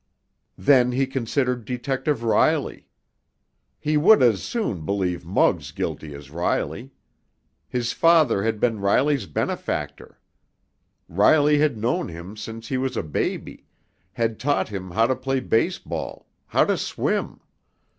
[0.57, 2.87] Then he considered Detective Riley.
[3.79, 6.91] He would as soon believe Muggs guilty as Riley.
[7.69, 10.19] His father had been Riley's benefactor.
[11.07, 13.67] Riley had known him since he was a baby,
[14.13, 17.39] had taught him how to play baseball, how to swim.